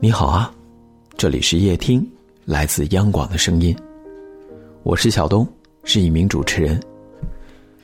[0.00, 0.54] 你好啊，
[1.16, 2.08] 这里是夜听，
[2.44, 3.76] 来自央广的声音。
[4.84, 5.44] 我是小东，
[5.82, 6.80] 是一名主持人，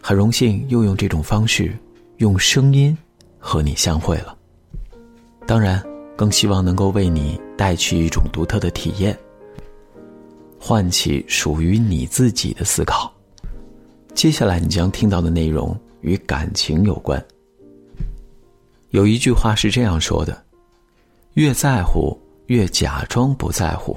[0.00, 1.76] 很荣幸又用这种方式，
[2.18, 2.96] 用声音
[3.36, 4.38] 和你相会了。
[5.44, 5.82] 当然，
[6.14, 9.18] 更希望能够为你带去一种独特的体验，
[10.56, 13.12] 唤起属于你自己的思考。
[14.14, 17.20] 接下来你将听到的内容与感情有关。
[18.90, 20.43] 有一句话是这样说的。
[21.34, 22.16] 越在乎，
[22.46, 23.92] 越假装不在乎；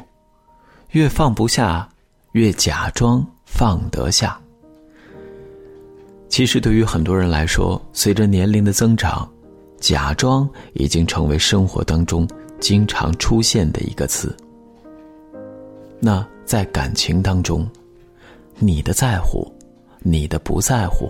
[0.91, 1.87] 越放不下，
[2.31, 4.39] 越假装放得下。
[6.29, 9.29] 其实，对于很多人来说，随着年龄的增长，
[9.79, 12.27] 假装已经成为生活当中
[12.59, 14.35] 经常出现的一个词。
[15.99, 17.69] 那在感情当中，
[18.57, 19.47] 你的在乎，
[19.99, 21.07] 你的不在乎，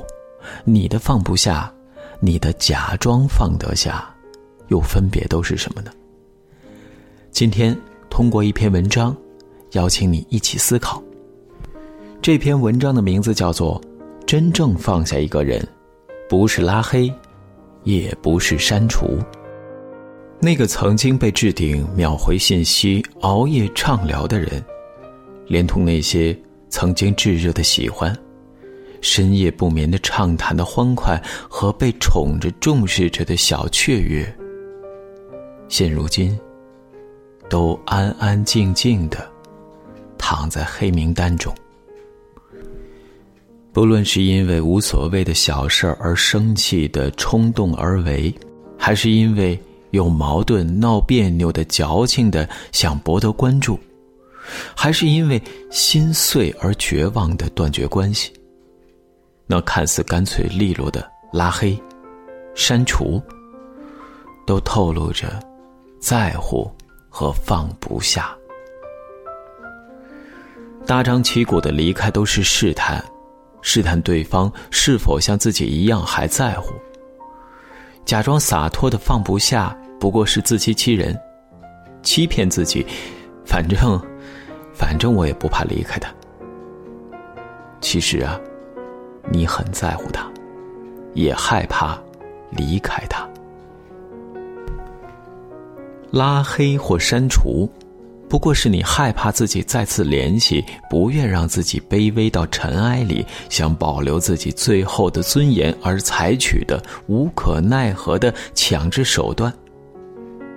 [0.65, 1.71] 你的放不下，
[2.19, 4.13] 你的假装放得下，
[4.67, 5.91] 又分别都是什么呢？
[7.37, 9.15] 今天通过一篇文章，
[9.73, 11.03] 邀请你一起思考。
[12.19, 13.79] 这篇文章的名字叫做
[14.25, 15.63] 《真正放下一个人，
[16.27, 17.13] 不是拉黑，
[17.83, 19.05] 也不是删除》。
[20.39, 24.65] 那个曾经被置顶、秒回信息、熬夜畅聊的人，
[25.45, 26.35] 连同那些
[26.69, 28.11] 曾经炙热的喜欢、
[28.99, 34.25] 深夜不眠的畅谈的欢快和被宠着、重视着的小雀跃，
[35.69, 36.35] 现如今。
[37.49, 39.29] 都安安静静的
[40.17, 41.53] 躺在黑名单中。
[43.73, 48.33] 不论是因为无所谓的小事而生气的冲动而为，
[48.77, 49.59] 还是因为
[49.91, 53.79] 有矛盾闹别扭的矫情的想博得关注，
[54.75, 58.33] 还是因为心碎而绝望的断绝关系，
[59.45, 61.79] 那看似干脆利落的拉黑、
[62.55, 63.21] 删除，
[64.47, 65.39] 都透露着
[65.99, 66.69] 在乎。
[67.17, 68.37] 和放不下，
[70.85, 73.03] 大张旗鼓的离开都是试探，
[73.63, 76.75] 试探对方是否像自己一样还在乎。
[78.05, 81.19] 假装洒脱的放不下，不过是自欺欺人，
[82.03, 82.85] 欺骗自己，
[83.43, 83.99] 反正，
[84.71, 86.13] 反正我也不怕离开他。
[87.81, 88.39] 其实啊，
[89.31, 90.31] 你很在乎他，
[91.15, 91.99] 也害怕
[92.51, 93.27] 离开他。
[96.11, 97.69] 拉黑或删除，
[98.29, 109.51] 不过是你害怕自己再次联系，不愿让自己卑微到尘埃里，想保留自己最后的尊严而采取的无可奈何的强制手段；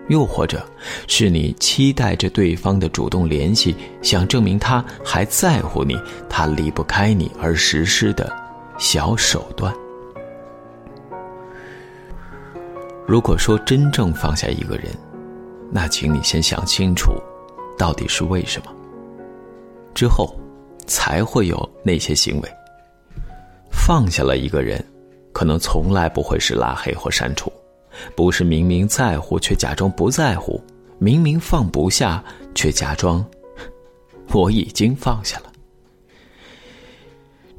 [0.09, 0.65] 又或者，
[1.07, 5.97] 是你期待着对方的主动联系，想证明他还在乎你，
[6.29, 8.33] 他离不开你而实施的
[8.79, 9.73] 小手段。
[13.07, 14.87] 如果说真正放下一个人，
[15.71, 17.13] 那，请你先想清楚，
[17.79, 18.75] 到底是为什么。
[19.95, 20.35] 之后，
[20.87, 22.49] 才会有那些行为。
[23.71, 24.85] 放下了一个人，
[25.33, 27.53] 可能从来不会是拉黑或删除，
[28.17, 30.61] 不是明明在乎却假装不在乎，
[30.99, 32.23] 明明放不下
[32.55, 33.25] 却假装
[34.33, 35.53] 我已经放下了。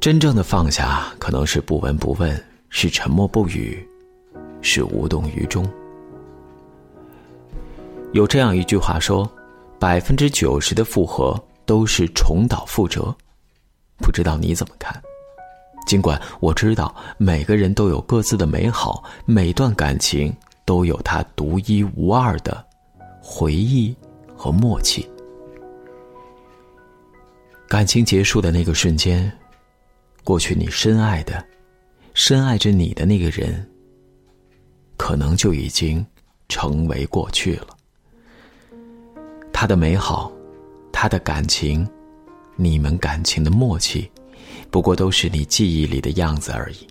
[0.00, 3.86] 真正的放下，可能是不闻不问，是沉默不语，
[4.60, 5.66] 是无动于衷。
[8.12, 9.30] 有这样一句话说
[9.80, 13.14] ：“百分之九十的复合都是重蹈覆辙。”
[13.98, 15.00] 不知道你怎么看？
[15.86, 20.34] 尽管我知道每个人都有各自的美好，每段感情
[20.64, 22.64] 都有它独一无二的
[23.20, 23.94] 回忆
[24.36, 25.08] 和默契。
[27.66, 29.30] 感情结束的那个瞬间，
[30.22, 31.42] 过去你深爱的、
[32.12, 33.66] 深爱着你的那个人，
[34.98, 36.04] 可能就已经
[36.48, 37.68] 成为过去了。
[39.62, 40.32] 他的美好，
[40.90, 41.88] 他的感情，
[42.56, 44.10] 你们感情的默契，
[44.72, 46.84] 不过都是你记忆里的样子而已。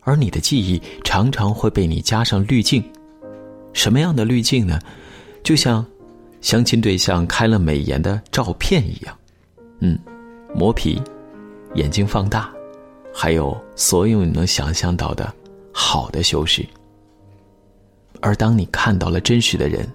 [0.00, 2.82] 而你的记忆常常会被你加上滤镜，
[3.74, 4.80] 什么样的滤镜呢？
[5.42, 5.84] 就像
[6.40, 9.14] 相亲对象开了美颜的照片一样，
[9.80, 9.98] 嗯，
[10.54, 10.98] 磨皮，
[11.74, 12.50] 眼睛放大，
[13.12, 15.30] 还有所有你能想象到的
[15.74, 16.66] 好的修饰。
[18.22, 19.86] 而当你看到了真实的人。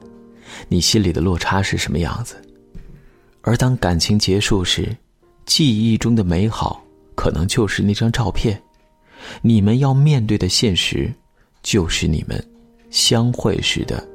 [0.68, 2.36] 你心里的落差是什么样子？
[3.42, 4.96] 而当感情结束时，
[5.46, 6.84] 记忆中的美好
[7.16, 8.62] 可能就是那张照片。
[9.42, 11.12] 你们要面对的现实，
[11.64, 12.44] 就是你们
[12.90, 14.06] 相会时的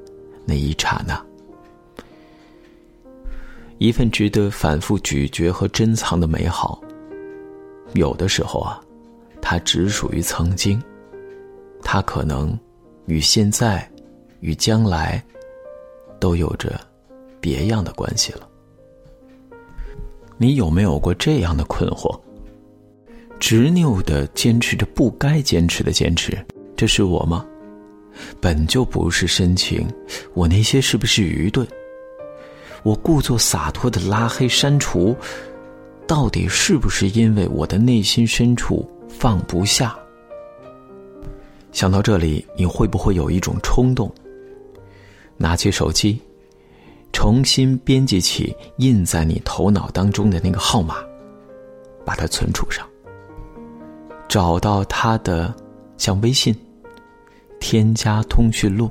[0.47, 1.21] 那一刹那。
[3.79, 6.81] 一份值得反复咀嚼和珍藏的美好，
[7.95, 8.81] 有的时候啊，
[9.43, 10.81] 它只属于曾经。
[11.83, 12.57] 它可能
[13.07, 13.91] 与现在，
[14.41, 15.23] 与将来。
[16.25, 16.81] 都有着
[17.39, 18.49] 别样的关系了。
[20.39, 22.19] 你有没有过这样的困惑？
[23.39, 26.35] 执拗的坚持着不该坚持的坚持，
[26.75, 27.45] 这是我吗？
[28.41, 29.87] 本就不是深情，
[30.33, 31.69] 我那些是不是愚钝？
[32.85, 35.15] 我故作洒脱的拉黑删除，
[36.07, 39.95] 到底是不是因为我的内心深处放不下？
[41.71, 44.11] 想到这里，你会不会有一种冲动？
[45.37, 46.21] 拿起手机，
[47.13, 50.97] 重新编辑起印在你头脑当中的那个号码，
[52.05, 52.87] 把它存储上。
[54.29, 55.55] 找到他的，
[55.97, 56.55] 像微信，
[57.61, 58.91] 添加通讯录，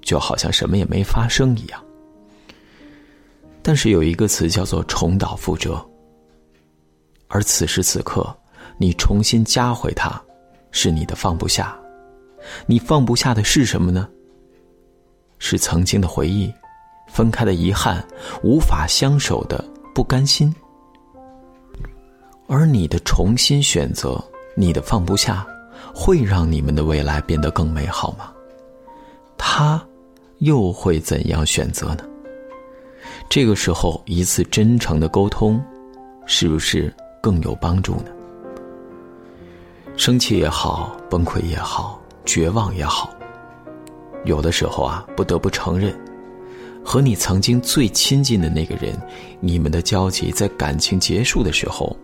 [0.00, 1.82] 就好像什么也没发生一样。
[3.62, 5.84] 但是有一个词叫做重蹈覆辙，
[7.26, 8.34] 而此时此刻，
[8.78, 10.22] 你重新加回他，
[10.70, 11.76] 是你的放不下。
[12.66, 14.08] 你放不下的是什么呢？
[15.38, 16.52] 是曾经的回忆，
[17.08, 18.04] 分开的遗憾，
[18.42, 20.54] 无法相守的不甘心。
[22.46, 24.22] 而你的重新选择。
[24.58, 25.46] 你的放不下，
[25.94, 28.32] 会让你们的未来变得更美好吗？
[29.36, 29.86] 他
[30.38, 32.02] 又会怎样选择呢？
[33.28, 35.62] 这个时候，一次真诚的沟通，
[36.24, 36.90] 是不是
[37.20, 38.06] 更有帮助呢？
[39.94, 43.10] 生气也好，崩溃也好，绝望也好，
[44.26, 45.98] 有的时候啊，不得不承认，
[46.84, 48.94] 和你曾经最亲近的那个人，
[49.40, 51.96] 你们的交集在感情结束的时候，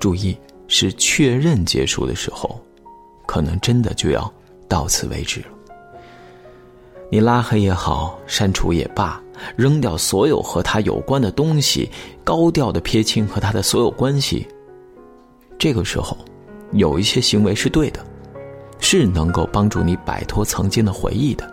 [0.00, 0.36] 注意。
[0.72, 2.64] 是确认结束的时候，
[3.26, 4.32] 可能真的就要
[4.68, 5.46] 到此为止了。
[7.10, 9.20] 你拉黑也好，删除也罢，
[9.56, 11.90] 扔掉所有和他有关的东西，
[12.22, 14.46] 高调的撇清和他的所有关系。
[15.58, 16.16] 这个时候，
[16.70, 17.98] 有一些行为是对的，
[18.92, 21.48] 是能够帮助你摆脱曾经的回忆的。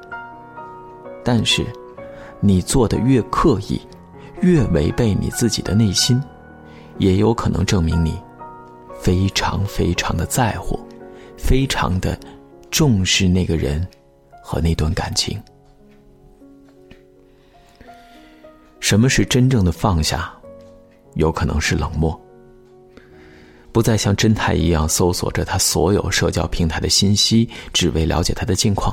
[1.23, 1.63] 但是，
[2.39, 3.79] 你做的越刻意，
[4.41, 6.19] 越违背你自己的内心，
[6.97, 8.19] 也有可能证明你。
[8.99, 10.79] 非常非常的在乎，
[11.37, 12.19] 非常的
[12.71, 13.87] 重视那个人
[14.41, 15.39] 和那段感情。
[18.79, 20.33] 什么是真正的放下？
[21.13, 22.19] 有可能是冷漠，
[23.77, 28.91] 不再像侦探一样搜索着他所有社交平台的信息，只为了解他的近况；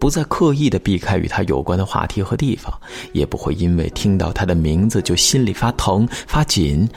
[0.00, 2.76] 不再刻意的避开与他有关的话题和地方，
[3.12, 6.88] 也不会因为听到他的名字就心里发疼发紧。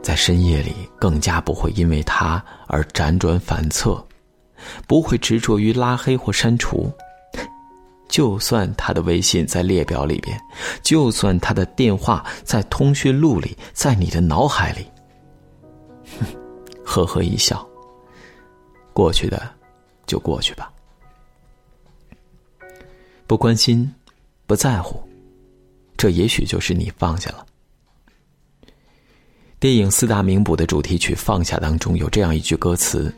[0.00, 4.00] 在深夜里，更加不会因为他而辗转反侧，
[4.86, 6.88] 不会执着于拉黑或删除。
[8.08, 10.38] 就算他的微信在列表里边，
[10.80, 14.86] 就算他的电话在通讯录里，在你的脑海里，
[16.84, 17.66] 呵呵一笑。
[18.92, 19.48] 过去的，
[20.06, 20.72] 就过去吧。
[23.26, 23.94] 不关心，
[24.46, 25.00] 不在乎，
[25.96, 27.46] 这也许就是你放下了。
[29.60, 33.12] 电影四大名捕的主题曲《放下》当中有这样一句歌词：“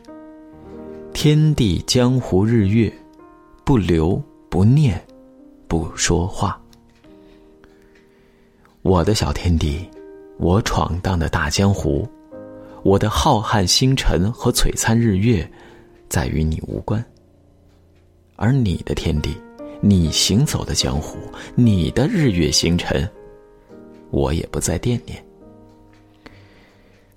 [1.13, 2.91] 天地江湖日月，
[3.63, 5.03] 不留不念，
[5.67, 6.59] 不说话。
[8.81, 9.87] 我的小天地，
[10.37, 12.07] 我闯荡的大江湖，
[12.83, 15.49] 我的浩瀚星辰和璀璨日月，
[16.09, 17.03] 再与你无关。
[18.35, 19.35] 而你的天地，
[19.81, 21.17] 你行走的江湖，
[21.53, 23.07] 你的日月星辰，
[24.09, 25.23] 我也不再惦念。”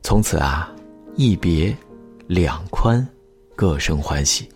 [0.03, 0.71] 从此啊，
[1.17, 1.75] 一别
[2.27, 3.07] 两宽，
[3.57, 4.47] 各生欢喜。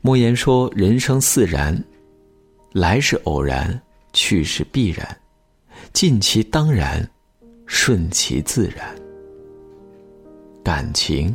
[0.00, 1.80] 莫言说：“人生似然，
[2.72, 3.80] 来是偶然，
[4.12, 5.16] 去是必然，
[5.92, 7.08] 尽其当然，
[7.74, 8.94] 顺其自然。
[10.62, 11.34] 感情，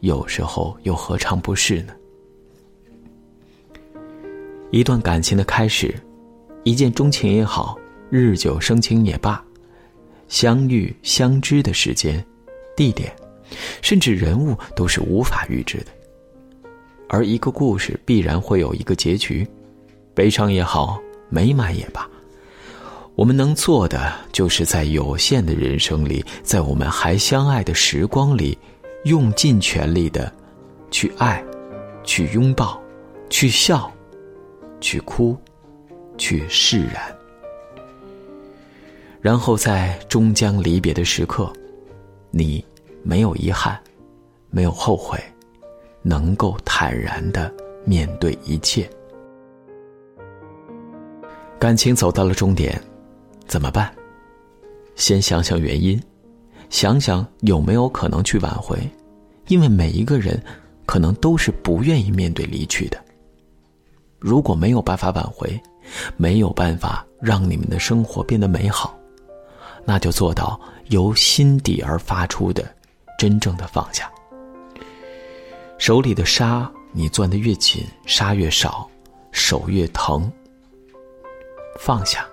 [0.00, 1.94] 有时候又何尝不是呢？
[4.70, 5.98] 一段感情的开始，
[6.64, 7.78] 一见钟情也好，
[8.10, 9.42] 日久生情也罢。”
[10.28, 12.22] 相遇、相知的时间、
[12.76, 13.10] 地点，
[13.80, 15.86] 甚至人物都是无法预知的。
[17.08, 19.48] 而一个故事必然会有一个结局，
[20.14, 22.08] 悲伤也好，美满也罢，
[23.16, 28.58] 我们能做的就是在有限的人生里，在我们还相爱的时光里，
[29.04, 30.32] 用尽全力的
[30.90, 31.44] 去爱，
[32.02, 32.80] 去拥抱，
[33.30, 33.88] 去笑，
[34.80, 35.36] 去哭，
[36.18, 37.02] 去释然。
[39.20, 41.52] 然后在终将离别的时刻，
[42.32, 42.64] 你
[43.04, 43.80] 没有遗憾，
[44.50, 45.18] 没有后悔，
[46.02, 47.52] 能够坦然的
[47.84, 48.90] 面对一切。
[51.60, 52.78] 感情走到了终点，
[53.46, 53.92] 怎么办？
[54.96, 56.00] 先想想原因，
[56.70, 58.78] 想想有没有可能去挽回，
[59.48, 60.40] 因为每一个人
[60.86, 63.02] 可能都是不愿意面对离去的。
[64.18, 65.60] 如果没有办法挽回，
[66.16, 68.96] 没有办法让你们的生活变得美好，
[69.84, 70.58] 那就做到
[70.88, 72.64] 由心底而发出的
[73.18, 74.10] 真正的放下。
[75.76, 78.88] 手里的沙，你攥得越紧，沙越少，
[79.32, 80.30] 手越疼。
[81.78, 82.26] 放下，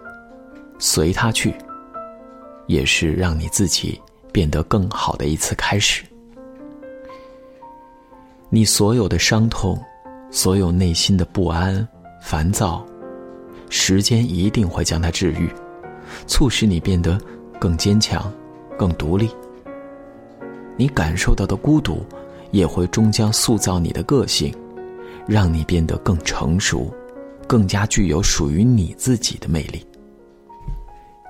[0.83, 1.53] 随他去，
[2.65, 6.03] 也是让你自己变得更好的一次开始。
[8.49, 9.79] 你所有的伤痛，
[10.31, 11.87] 所有内心的不安、
[12.19, 12.83] 烦躁，
[13.69, 15.47] 时间一定会将它治愈，
[16.25, 17.21] 促使你变得
[17.59, 18.33] 更坚强、
[18.75, 19.29] 更独立。
[20.75, 22.03] 你感受到的孤独，
[22.49, 24.51] 也会终将塑造你的个性，
[25.27, 26.91] 让你变得更成熟。
[27.47, 29.85] 更加具有属于你自己的魅力。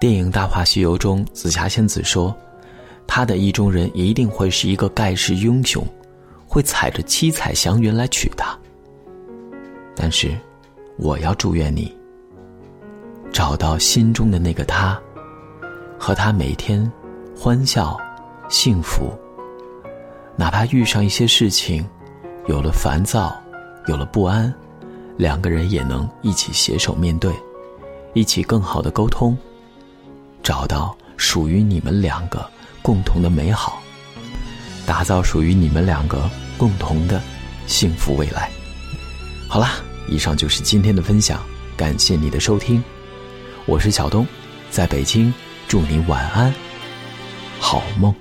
[0.02, 2.36] 电影《大话西游》中，紫霞仙子说
[3.06, 5.86] ：“她的意中人一定会是一个盖世英雄，
[6.48, 8.58] 会踩着七彩祥云来娶她。”
[9.96, 10.36] 但是，
[10.98, 11.96] 我要祝愿你
[13.32, 15.00] 找到心中的那个他，
[16.00, 16.92] 和他每天
[17.38, 17.96] 欢笑、
[18.50, 19.14] 幸福。
[20.36, 21.88] 哪怕遇上一些事情，
[22.48, 23.40] 有了烦躁，
[23.86, 24.52] 有了不安。
[25.16, 27.32] 两个人也能一起携手面对，
[28.16, 29.38] 一起更好的沟通，
[30.44, 32.50] 找到属于你们两个
[32.82, 33.82] 共同的美好，
[34.86, 37.22] 打造属于你们两个共同的
[37.68, 38.50] 幸福未来。
[39.48, 39.74] 好啦，
[40.08, 41.42] 以上就是今天的分享，
[41.78, 42.84] 感谢你的收听，
[43.66, 44.26] 我是小东，
[44.70, 45.34] 在北京，
[45.68, 46.54] 祝你晚安，
[47.60, 48.14] 好梦。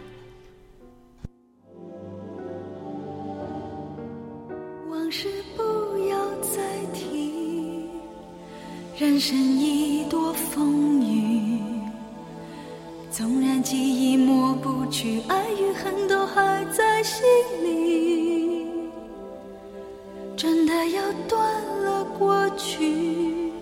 [20.92, 21.40] 要断
[21.84, 23.52] 了过去，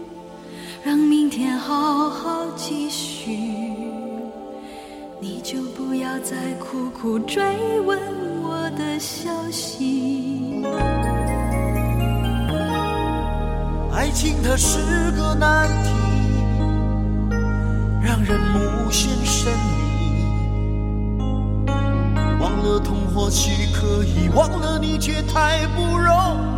[0.84, 3.32] 让明天好好继续。
[5.20, 7.42] 你就不要再苦苦追
[7.80, 7.98] 问
[8.42, 10.62] 我的消息。
[13.92, 14.78] 爱情它是
[15.12, 15.90] 个难题，
[18.00, 19.68] 让人目眩神迷。
[22.40, 26.14] 忘了痛或许可以，忘了你却太不容
[26.54, 26.57] 易。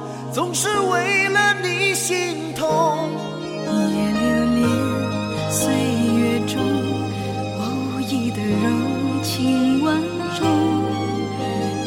[0.33, 3.11] 总是为了你心痛。
[3.65, 4.21] 夜流
[4.55, 5.73] 连岁
[6.17, 6.61] 月中，
[7.59, 9.93] 无意的柔情万
[10.39, 10.47] 种。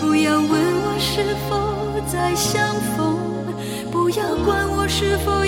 [0.01, 1.53] 不要问我是否
[2.07, 3.17] 再相逢，
[3.91, 5.44] 不要管我是否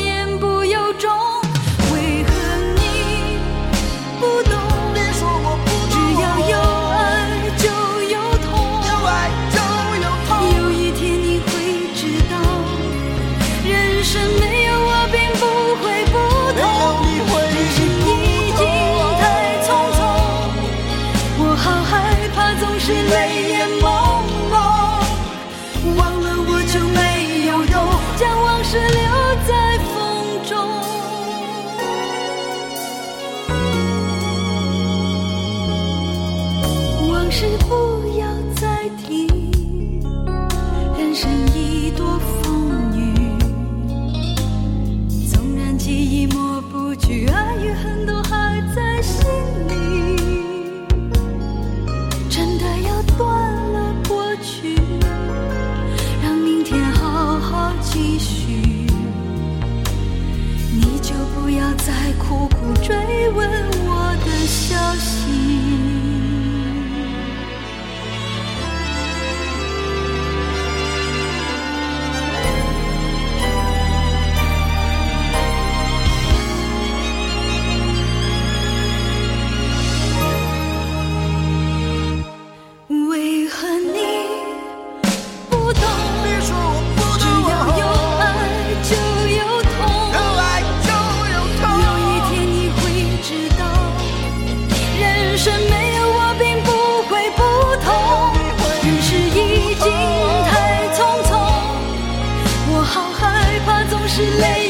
[104.17, 104.66] 是泪。